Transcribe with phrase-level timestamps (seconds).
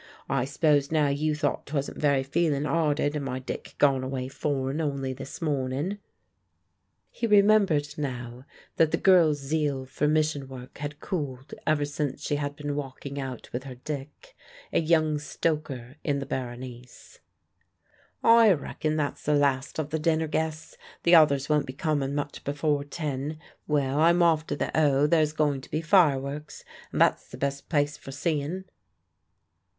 [0.31, 4.81] I s'pose now you thought 'twasn't very feelin' 'earted, and my Dick gone away foreign
[4.81, 5.99] only this mornin'?"
[7.11, 12.37] He remembered now that the girl's zeal for Mission work had cooled ever since she
[12.37, 14.35] had been walking out with her Dick
[14.73, 17.19] a young stoker in the Berenice.
[18.23, 20.77] "I reckon that's the last of the dinner guests.
[21.03, 23.37] The others won't be comin' much before ten.
[23.67, 27.69] Well, I'm off to the 'Oe; there's going to be fireworks, and that's the best
[27.69, 28.65] place for seein'."